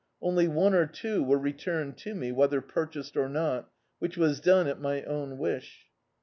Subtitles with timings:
[0.19, 3.69] Only one or two were returned to me, whether purchased or not,
[3.99, 5.91] which was done at my own wish.